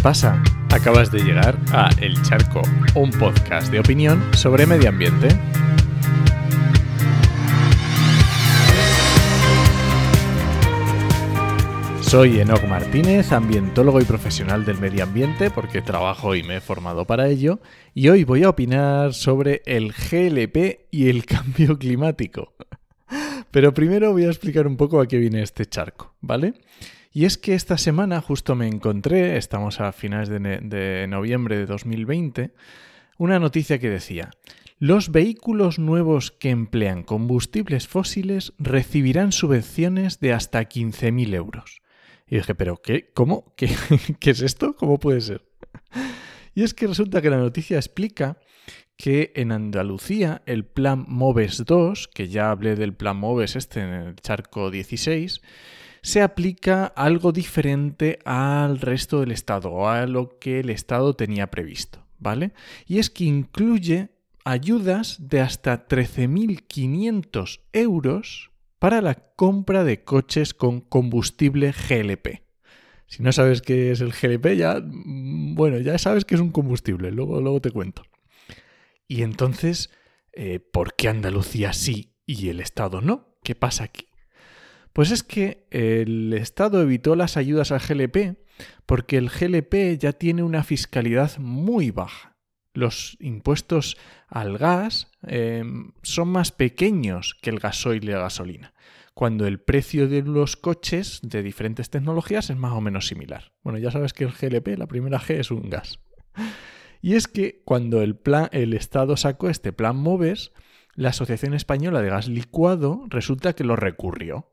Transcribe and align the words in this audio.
pasa? 0.00 0.42
Acabas 0.70 1.12
de 1.12 1.20
llegar 1.22 1.58
a 1.72 1.90
El 2.00 2.20
Charco, 2.22 2.62
un 2.94 3.10
podcast 3.10 3.70
de 3.70 3.80
opinión 3.80 4.22
sobre 4.34 4.64
medio 4.66 4.88
ambiente. 4.88 5.28
Soy 12.00 12.40
Enoc 12.40 12.64
Martínez, 12.66 13.32
ambientólogo 13.32 14.00
y 14.00 14.04
profesional 14.04 14.64
del 14.64 14.78
medio 14.78 15.02
ambiente, 15.02 15.50
porque 15.50 15.82
trabajo 15.82 16.34
y 16.34 16.42
me 16.42 16.56
he 16.56 16.60
formado 16.60 17.06
para 17.06 17.28
ello, 17.28 17.60
y 17.94 18.08
hoy 18.08 18.24
voy 18.24 18.44
a 18.44 18.50
opinar 18.50 19.14
sobre 19.14 19.62
el 19.66 19.92
GLP 19.92 20.88
y 20.90 21.08
el 21.08 21.24
cambio 21.26 21.78
climático. 21.78 22.54
Pero 23.50 23.74
primero 23.74 24.12
voy 24.12 24.24
a 24.24 24.28
explicar 24.28 24.66
un 24.66 24.76
poco 24.76 25.00
a 25.00 25.06
qué 25.06 25.18
viene 25.18 25.42
este 25.42 25.66
charco, 25.66 26.14
¿vale? 26.20 26.54
Y 27.12 27.26
es 27.26 27.36
que 27.36 27.54
esta 27.54 27.76
semana 27.76 28.20
justo 28.20 28.54
me 28.54 28.68
encontré, 28.68 29.36
estamos 29.36 29.80
a 29.80 29.92
finales 29.92 30.28
de, 30.28 30.38
de 30.38 31.06
noviembre 31.08 31.58
de 31.58 31.66
2020, 31.66 32.52
una 33.18 33.38
noticia 33.38 33.78
que 33.78 33.90
decía, 33.90 34.30
los 34.78 35.12
vehículos 35.12 35.78
nuevos 35.78 36.32
que 36.32 36.50
emplean 36.50 37.02
combustibles 37.02 37.86
fósiles 37.86 38.54
recibirán 38.58 39.30
subvenciones 39.30 40.18
de 40.20 40.32
hasta 40.32 40.62
15.000 40.62 41.34
euros. 41.34 41.82
Y 42.26 42.36
dije, 42.36 42.54
¿pero 42.54 42.80
qué? 42.80 43.10
¿Cómo? 43.12 43.54
¿Qué, 43.56 43.70
¿Qué 44.20 44.30
es 44.30 44.40
esto? 44.40 44.74
¿Cómo 44.74 44.98
puede 44.98 45.20
ser? 45.20 45.44
Y 46.54 46.62
es 46.62 46.74
que 46.74 46.86
resulta 46.86 47.22
que 47.22 47.30
la 47.30 47.36
noticia 47.36 47.76
explica 47.76 48.38
que 48.96 49.32
en 49.36 49.52
Andalucía 49.52 50.42
el 50.46 50.64
plan 50.64 51.04
MOVES 51.08 51.64
2, 51.66 52.08
que 52.08 52.28
ya 52.28 52.50
hablé 52.50 52.74
del 52.74 52.94
plan 52.94 53.16
MOVES 53.18 53.56
este 53.56 53.80
en 53.80 53.88
el 53.90 54.16
charco 54.16 54.70
16, 54.70 55.42
se 56.02 56.20
aplica 56.20 56.86
algo 56.86 57.32
diferente 57.32 58.18
al 58.24 58.80
resto 58.80 59.20
del 59.20 59.30
Estado 59.30 59.70
o 59.70 59.88
a 59.88 60.06
lo 60.06 60.38
que 60.38 60.60
el 60.60 60.70
Estado 60.70 61.14
tenía 61.14 61.50
previsto, 61.50 62.04
¿vale? 62.18 62.52
Y 62.86 62.98
es 62.98 63.08
que 63.08 63.24
incluye 63.24 64.10
ayudas 64.44 65.28
de 65.28 65.40
hasta 65.40 65.86
13.500 65.86 67.60
euros 67.72 68.50
para 68.80 69.00
la 69.00 69.14
compra 69.14 69.84
de 69.84 70.02
coches 70.02 70.54
con 70.54 70.80
combustible 70.80 71.72
GLP. 71.72 72.42
Si 73.06 73.22
no 73.22 73.30
sabes 73.30 73.62
qué 73.62 73.92
es 73.92 74.00
el 74.00 74.12
GLP, 74.12 74.56
ya, 74.56 74.80
mm, 74.84 75.54
bueno, 75.54 75.78
ya 75.78 75.98
sabes 75.98 76.24
que 76.24 76.34
es 76.34 76.40
un 76.40 76.50
combustible, 76.50 77.12
luego, 77.12 77.40
luego 77.40 77.60
te 77.60 77.70
cuento. 77.70 78.02
Y 79.06 79.22
entonces, 79.22 79.90
eh, 80.32 80.58
¿por 80.58 80.96
qué 80.96 81.08
Andalucía 81.08 81.72
sí 81.74 82.16
y 82.26 82.48
el 82.48 82.58
Estado 82.58 83.00
no? 83.00 83.36
¿Qué 83.44 83.54
pasa 83.54 83.84
aquí? 83.84 84.06
Pues 84.92 85.10
es 85.10 85.22
que 85.22 85.66
el 85.70 86.32
Estado 86.34 86.82
evitó 86.82 87.16
las 87.16 87.36
ayudas 87.36 87.72
al 87.72 87.80
GLP 87.80 88.36
porque 88.86 89.16
el 89.16 89.30
GLP 89.30 89.98
ya 89.98 90.12
tiene 90.12 90.42
una 90.42 90.64
fiscalidad 90.64 91.38
muy 91.38 91.90
baja 91.90 92.32
los 92.74 93.16
impuestos 93.20 93.96
al 94.28 94.58
gas 94.58 95.10
eh, 95.26 95.64
son 96.02 96.28
más 96.28 96.52
pequeños 96.52 97.36
que 97.40 97.50
el 97.50 97.58
gasoil 97.58 98.04
y 98.04 98.08
la 98.08 98.20
gasolina, 98.20 98.72
cuando 99.14 99.46
el 99.46 99.60
precio 99.60 100.08
de 100.08 100.22
los 100.22 100.56
coches 100.56 101.20
de 101.22 101.42
diferentes 101.42 101.90
tecnologías 101.90 102.50
es 102.50 102.56
más 102.56 102.72
o 102.72 102.80
menos 102.80 103.06
similar. 103.06 103.52
Bueno, 103.62 103.78
ya 103.78 103.90
sabes 103.90 104.12
que 104.12 104.24
el 104.24 104.32
GLP, 104.32 104.78
la 104.78 104.86
primera 104.86 105.20
G, 105.20 105.38
es 105.38 105.50
un 105.50 105.68
gas. 105.68 105.98
Y 107.00 107.14
es 107.14 107.28
que 107.28 107.62
cuando 107.64 108.00
el, 108.00 108.16
plan, 108.16 108.48
el 108.52 108.74
Estado 108.74 109.16
sacó 109.16 109.48
este 109.48 109.72
plan 109.72 109.96
MOVES, 109.96 110.52
la 110.94 111.08
Asociación 111.10 111.52
Española 111.54 112.00
de 112.00 112.10
Gas 112.10 112.28
Licuado 112.28 113.04
resulta 113.08 113.54
que 113.54 113.64
lo 113.64 113.76
recurrió. 113.76 114.51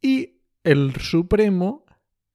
Y 0.00 0.42
el 0.64 0.96
Supremo 0.96 1.84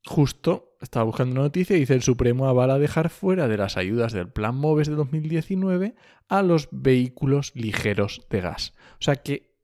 justo 0.06 0.76
estaba 0.82 1.06
buscando 1.06 1.34
una 1.34 1.44
noticia 1.44 1.78
y 1.78 1.82
dice 1.82 1.94
el 1.94 2.02
Supremo 2.02 2.48
avala 2.48 2.78
dejar 2.78 3.10
fuera 3.10 3.48
de 3.48 3.58
las 3.58 3.78
ayudas 3.78 4.12
del 4.12 4.30
Plan 4.30 4.56
MOVES 4.56 4.90
de 4.90 4.96
2019 4.96 5.96
a 6.28 6.42
los 6.42 6.68
vehículos 6.72 7.54
ligeros 7.56 8.26
de 8.30 8.42
gas. 8.42 8.74
O 9.00 9.04
sea 9.04 9.16
que 9.16 9.56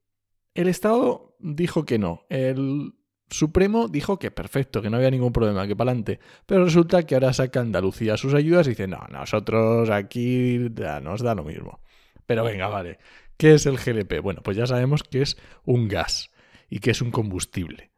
el 0.54 0.68
Estado 0.68 1.36
dijo 1.38 1.84
que 1.84 1.98
no, 1.98 2.24
el 2.30 2.94
Supremo 3.28 3.88
dijo 3.88 4.18
que 4.18 4.30
perfecto, 4.30 4.82
que 4.82 4.90
no 4.90 4.96
había 4.96 5.10
ningún 5.10 5.32
problema, 5.32 5.66
que 5.66 5.76
para 5.76 5.90
adelante. 5.90 6.18
Pero 6.46 6.64
resulta 6.64 7.04
que 7.04 7.14
ahora 7.14 7.32
saca 7.32 7.60
Andalucía 7.60 8.16
sus 8.16 8.34
ayudas 8.34 8.66
y 8.66 8.70
dice, 8.70 8.88
no, 8.88 9.06
nosotros 9.10 9.88
aquí 9.90 10.58
nos 11.02 11.22
da 11.22 11.34
lo 11.34 11.44
mismo. 11.44 11.80
Pero 12.26 12.44
venga, 12.44 12.68
vale. 12.68 12.98
¿Qué 13.36 13.54
es 13.54 13.66
el 13.66 13.78
GLP? 13.78 14.20
Bueno, 14.20 14.42
pues 14.42 14.56
ya 14.56 14.66
sabemos 14.66 15.02
que 15.02 15.22
es 15.22 15.36
un 15.64 15.88
gas 15.88 16.30
y 16.68 16.80
que 16.80 16.90
es 16.90 17.00
un 17.00 17.10
combustible. 17.10 17.89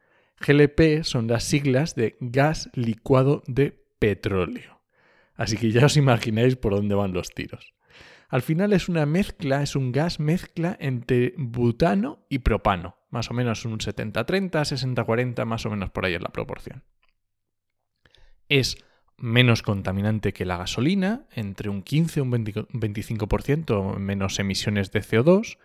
GLP 0.46 1.04
son 1.04 1.28
las 1.28 1.44
siglas 1.44 1.94
de 1.94 2.16
gas 2.20 2.70
licuado 2.74 3.42
de 3.46 3.82
petróleo. 3.98 4.82
Así 5.34 5.56
que 5.56 5.70
ya 5.70 5.86
os 5.86 5.96
imagináis 5.96 6.56
por 6.56 6.74
dónde 6.74 6.94
van 6.94 7.12
los 7.12 7.30
tiros. 7.30 7.72
Al 8.28 8.42
final 8.42 8.72
es 8.72 8.88
una 8.88 9.06
mezcla, 9.06 9.62
es 9.62 9.76
un 9.76 9.92
gas 9.92 10.18
mezcla 10.18 10.76
entre 10.80 11.34
butano 11.36 12.24
y 12.28 12.40
propano. 12.40 12.96
Más 13.10 13.30
o 13.30 13.34
menos 13.34 13.64
un 13.64 13.78
70-30, 13.78 14.50
60-40, 14.50 15.44
más 15.44 15.66
o 15.66 15.70
menos 15.70 15.90
por 15.90 16.06
ahí 16.06 16.14
es 16.14 16.22
la 16.22 16.30
proporción. 16.30 16.82
Es 18.48 18.78
menos 19.18 19.62
contaminante 19.62 20.32
que 20.32 20.46
la 20.46 20.56
gasolina, 20.56 21.26
entre 21.32 21.68
un 21.68 21.82
15 21.82 22.20
y 22.20 22.22
un 22.22 22.32
25% 22.32 23.96
menos 23.98 24.38
emisiones 24.38 24.90
de 24.92 25.02
CO2, 25.02 25.58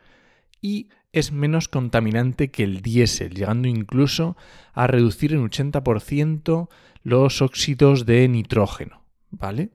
y 0.61 0.89
es 1.17 1.31
menos 1.31 1.67
contaminante 1.67 2.49
que 2.49 2.63
el 2.63 2.81
diésel, 2.81 3.33
llegando 3.33 3.67
incluso 3.67 4.37
a 4.73 4.87
reducir 4.87 5.33
en 5.33 5.47
80% 5.47 6.69
los 7.03 7.41
óxidos 7.41 8.05
de 8.05 8.27
nitrógeno, 8.27 9.03
¿vale? 9.29 9.71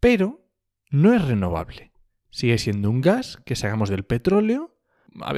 Pero 0.00 0.44
no 0.90 1.14
es 1.14 1.24
renovable. 1.24 1.92
Sigue 2.30 2.58
siendo 2.58 2.90
un 2.90 3.00
gas 3.00 3.38
que 3.44 3.56
sacamos 3.56 3.88
del 3.88 4.04
petróleo, 4.04 4.76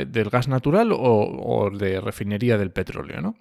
del 0.06 0.30
gas 0.30 0.48
natural 0.48 0.90
o, 0.92 1.70
de 1.70 2.00
refinería 2.00 2.58
del 2.58 2.70
petróleo, 2.70 3.20
¿no? 3.20 3.36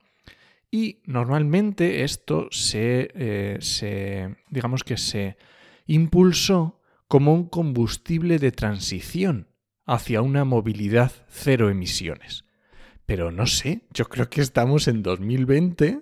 Y 0.71 1.01
normalmente 1.05 2.03
esto 2.03 2.47
se, 2.49 3.11
eh, 3.13 3.57
se, 3.61 4.35
digamos 4.49 4.83
que 4.83 4.97
se 4.97 5.37
impulsó 5.85 6.81
como 7.07 7.33
un 7.33 7.47
combustible 7.47 8.39
de 8.39 8.51
transición 8.51 9.52
hacia 9.85 10.21
una 10.21 10.45
movilidad 10.45 11.11
cero 11.29 11.69
emisiones. 11.69 12.45
Pero 13.05 13.31
no 13.31 13.47
sé, 13.47 13.81
yo 13.93 14.05
creo 14.05 14.29
que 14.29 14.41
estamos 14.41 14.87
en 14.87 15.03
2020, 15.03 16.01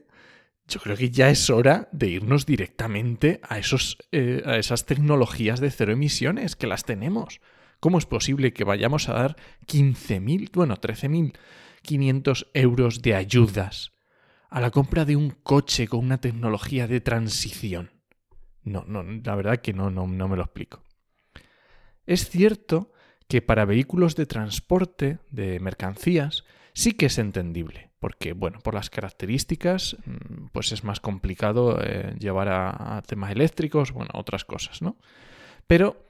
yo 0.68 0.80
creo 0.80 0.96
que 0.96 1.10
ya 1.10 1.30
es 1.30 1.50
hora 1.50 1.90
de 1.92 2.10
irnos 2.10 2.46
directamente 2.46 3.42
a, 3.44 3.58
esos, 3.58 3.98
eh, 4.12 4.44
a 4.46 4.58
esas 4.58 4.86
tecnologías 4.86 5.60
de 5.60 5.72
cero 5.72 5.94
emisiones, 5.94 6.56
que 6.56 6.68
las 6.68 6.86
tenemos. 6.86 7.42
¿Cómo 7.80 7.98
es 7.98 8.06
posible 8.06 8.54
que 8.54 8.64
vayamos 8.64 9.10
a 9.10 9.14
dar 9.14 9.36
15.000, 9.66 10.52
bueno, 10.54 10.78
13.500 10.78 12.48
euros 12.54 13.02
de 13.02 13.16
ayudas 13.16 13.92
a 14.50 14.62
la 14.62 14.70
compra 14.70 15.06
de 15.06 15.16
un 15.16 15.32
coche 15.32 15.88
con 15.88 16.02
una 16.02 16.22
tecnología 16.22 16.88
de 16.88 17.02
transición? 17.02 17.92
No, 18.64 18.86
no, 18.88 19.02
la 19.02 19.36
verdad 19.36 19.62
que 19.62 19.74
no, 19.74 19.90
no, 19.90 20.06
no 20.06 20.28
me 20.28 20.38
lo 20.38 20.44
explico. 20.44 20.84
Es 22.06 22.30
cierto 22.30 22.92
que 23.32 23.42
para 23.42 23.64
vehículos 23.64 24.18
de 24.18 24.26
transporte 24.26 25.20
de 25.30 25.62
mercancías 25.62 26.44
sí 26.74 26.92
que 26.92 27.06
es 27.06 27.18
entendible, 27.18 27.90
porque 28.02 28.34
bueno, 28.34 28.60
por 28.60 28.74
las 28.74 28.90
características 28.90 29.96
mm, 30.06 30.48
pues 30.52 30.74
es 30.74 30.84
más 30.84 31.00
complicado 31.00 31.80
eh, 31.82 32.14
llevar 32.20 32.50
a, 32.50 33.02
temas 33.08 33.32
eléctricos, 33.32 33.94
bueno, 33.94 34.10
otras 34.16 34.44
cosas, 34.44 34.82
¿no? 34.82 34.98
Pero 35.66 36.08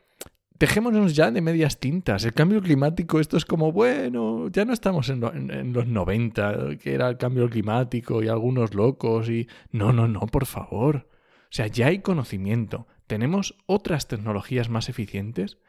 dejémonos 0.58 1.16
ya 1.16 1.30
de 1.30 1.42
medias 1.42 1.80
tintas. 1.80 2.26
El 2.26 2.34
cambio 2.34 2.60
climático, 2.60 3.20
esto 3.20 3.38
es 3.38 3.46
como, 3.46 3.72
bueno, 3.72 4.50
ya 4.50 4.66
no 4.66 4.74
estamos 4.74 5.08
en, 5.10 5.24
en, 5.52 5.74
los 5.74 5.86
90, 5.86 6.78
que 6.82 6.96
era 6.96 7.08
el 7.08 7.18
cambio 7.20 7.48
climático 7.52 8.24
y 8.24 8.30
algunos 8.30 8.74
locos 8.74 9.30
y... 9.30 9.48
No, 9.70 9.94
no, 9.94 10.08
no, 10.08 10.22
por 10.22 10.48
favor. 10.48 11.08
O 11.44 11.52
sea, 11.52 11.68
ya 11.68 11.86
hay 11.86 12.00
conocimiento. 12.00 12.88
Tenemos 13.06 13.56
otras 13.68 14.08
tecnologías 14.08 14.70
más 14.70 14.90
eficientes 14.90 15.60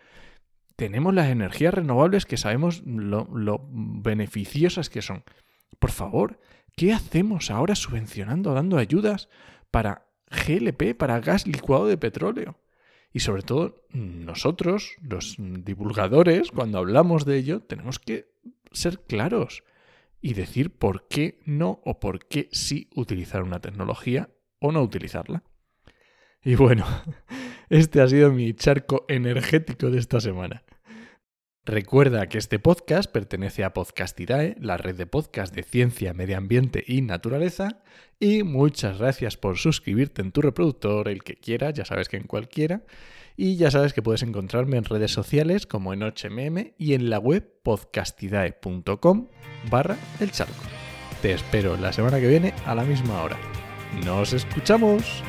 tenemos 0.77 1.15
las 1.15 1.29
energías 1.29 1.75
renovables 1.75 2.27
que 2.27 2.37
sabemos 2.37 2.83
lo, 2.85 3.69
beneficiosas 3.71 4.91
que 4.91 5.03
son. 5.03 5.25
Por 5.79 5.91
favor, 5.91 6.41
¿qué 6.77 6.93
hacemos 6.93 7.51
ahora 7.51 7.75
subvencionando, 7.75 8.55
dando 8.55 8.79
ayudas 8.79 9.29
para 9.71 10.07
GLP, 10.31 10.95
para 10.97 11.21
gas 11.21 11.47
licuado 11.47 11.87
de 11.87 11.97
petróleo? 11.97 12.59
Y 13.13 13.21
sobre 13.21 13.43
todo, 13.43 13.85
nosotros, 13.91 14.97
los 15.03 15.37
divulgadores, 15.39 16.51
cuando 16.51 16.79
hablamos 16.79 17.27
de 17.27 17.37
ello, 17.37 17.61
tenemos 17.61 17.99
que 17.99 18.33
ser 18.73 19.01
claros 19.01 19.65
y 20.23 20.35
decir 20.35 20.71
por 20.71 21.09
qué 21.09 21.41
no 21.45 21.81
o 21.85 22.01
por 22.01 22.27
qué 22.27 22.49
sí 22.53 22.89
utilizar 22.95 23.43
una 23.43 23.61
tecnología 23.61 24.31
o 24.61 24.73
no 24.73 24.81
utilizarla. 24.81 25.43
Y 26.43 26.55
bueno, 26.55 26.87
este 27.69 28.01
ha 28.01 28.09
sido 28.09 28.33
mi 28.33 28.53
charco 28.55 29.05
energético 29.09 29.91
de 29.91 29.99
esta 29.99 30.21
semana. 30.21 30.65
Recuerda 31.65 32.29
que 32.29 32.39
este 32.39 32.59
podcast 32.59 33.09
pertenece 33.09 33.63
a 33.63 33.73
Podcastidae, 33.73 34.57
la 34.59 34.79
red 34.79 34.97
de 34.97 35.07
podcast 35.07 35.55
de 35.55 35.63
ciencia, 35.63 36.13
medio 36.13 36.37
ambiente 36.37 36.83
y 36.85 37.03
naturaleza. 37.03 37.83
Y 38.19 38.43
muchas 38.43 38.99
gracias 38.99 39.37
por 39.37 39.59
suscribirte 39.59 40.23
en 40.23 40.33
tu 40.33 40.43
reproductor, 40.43 41.09
el 41.09 41.23
que 41.23 41.37
quiera, 41.37 41.71
ya 41.71 41.85
sabes 41.85 42.09
que 42.09 42.17
en 42.17 42.25
cualquiera. 42.25 42.83
Y 43.37 43.57
ya 43.57 43.71
sabes 43.71 43.93
que 43.93 44.03
puedes 44.03 44.25
encontrarme 44.25 44.77
en 44.77 44.85
redes 44.85 45.13
sociales 45.13 45.67
como 45.67 45.93
en 45.93 46.03
HMM 46.03 46.73
y 46.79 46.95
en 46.95 47.11
la 47.11 47.21
web 47.21 47.49
podcastidae.com 47.63 49.29
barra 49.71 49.97
el 50.19 50.33
charco. 50.33 50.65
Te 51.23 51.33
espero 51.33 51.77
la 51.77 51.93
semana 51.93 52.19
que 52.19 52.27
viene 52.27 52.55
a 52.67 52.75
la 52.75 52.83
misma 52.83 53.23
hora. 53.23 53.39
¡Nos 54.05 54.33
escuchamos! 54.33 55.23